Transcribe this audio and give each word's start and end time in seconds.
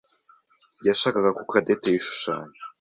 yashakaga 0.87 1.29
ko 1.37 1.41
Cadette 1.51 1.87
yishushanya. 1.93 2.59